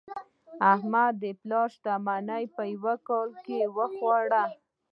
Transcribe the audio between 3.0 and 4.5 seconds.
کال کې وخوړه.